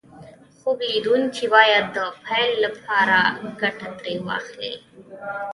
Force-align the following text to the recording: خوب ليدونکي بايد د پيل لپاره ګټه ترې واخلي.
خوب 0.59 0.77
ليدونکي 0.89 1.45
بايد 1.53 1.85
د 1.95 1.97
پيل 2.23 2.51
لپاره 2.65 3.19
ګټه 3.61 3.89
ترې 3.99 4.15
واخلي. 4.27 4.73